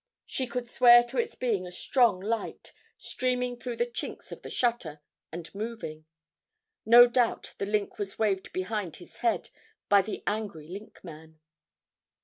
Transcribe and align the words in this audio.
She 0.25 0.47
could 0.47 0.67
swear 0.67 1.03
to 1.03 1.19
its 1.19 1.35
being 1.35 1.67
a 1.67 1.71
strong 1.71 2.19
light, 2.19 2.73
streaming 2.97 3.55
through 3.59 3.75
the 3.75 3.85
chinks 3.85 4.31
of 4.31 4.41
the 4.41 4.49
shutter, 4.49 4.99
and 5.31 5.53
moving. 5.53 6.05
No 6.87 7.05
doubt 7.05 7.53
the 7.59 7.67
link 7.67 7.99
was 7.99 8.17
waved 8.17 8.49
about 8.57 8.95
his 8.95 9.17
head 9.17 9.51
by 9.89 10.01
the 10.01 10.23
angry 10.25 10.67
'link 10.67 11.03
man.' 11.03 11.39